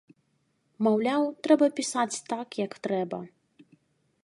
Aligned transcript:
Маўляў, 0.87 1.21
трэба 1.47 1.65
пісаць 1.79 2.23
так, 2.33 2.47
як 2.65 2.71
трэба. 2.87 3.23